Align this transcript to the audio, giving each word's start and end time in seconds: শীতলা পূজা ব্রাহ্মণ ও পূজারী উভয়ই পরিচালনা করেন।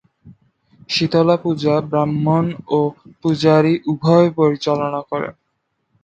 শীতলা 0.89 1.35
পূজা 1.43 1.75
ব্রাহ্মণ 1.89 2.45
ও 2.69 2.79
পূজারী 3.21 3.73
উভয়ই 3.91 4.29
পরিচালনা 4.39 5.01
করেন। 5.09 5.33